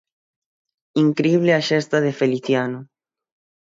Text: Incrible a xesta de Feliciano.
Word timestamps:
Incrible 1.03 1.51
a 1.59 1.61
xesta 1.69 1.97
de 2.05 2.11
Feliciano. 2.19 2.79